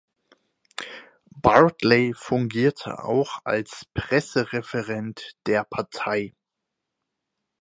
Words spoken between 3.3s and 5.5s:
als Pressereferent